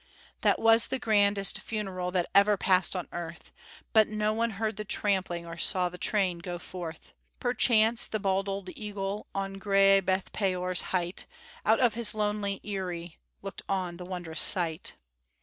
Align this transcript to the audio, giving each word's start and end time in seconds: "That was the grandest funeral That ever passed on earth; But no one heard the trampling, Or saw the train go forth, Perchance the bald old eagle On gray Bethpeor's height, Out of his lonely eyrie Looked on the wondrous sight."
"That 0.41 0.57
was 0.57 0.87
the 0.87 0.97
grandest 0.97 1.59
funeral 1.59 2.09
That 2.09 2.25
ever 2.33 2.57
passed 2.57 2.95
on 2.95 3.07
earth; 3.11 3.51
But 3.93 4.07
no 4.07 4.33
one 4.33 4.49
heard 4.57 4.77
the 4.77 4.83
trampling, 4.83 5.45
Or 5.45 5.57
saw 5.57 5.89
the 5.89 5.99
train 5.99 6.39
go 6.39 6.57
forth, 6.57 7.13
Perchance 7.39 8.07
the 8.07 8.17
bald 8.19 8.49
old 8.49 8.71
eagle 8.75 9.27
On 9.35 9.59
gray 9.59 10.01
Bethpeor's 10.01 10.81
height, 10.89 11.27
Out 11.67 11.79
of 11.79 11.93
his 11.93 12.15
lonely 12.15 12.59
eyrie 12.63 13.19
Looked 13.43 13.61
on 13.69 13.97
the 13.97 14.05
wondrous 14.05 14.41
sight." 14.41 14.95